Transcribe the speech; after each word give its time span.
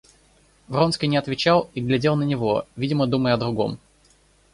Вронский 0.67 1.05
не 1.07 1.15
отвечал 1.17 1.69
и 1.75 1.79
глядел 1.79 2.15
на 2.15 2.23
него, 2.23 2.65
видимо, 2.75 3.05
думая 3.05 3.35
о 3.35 3.37
другом. 3.37 3.77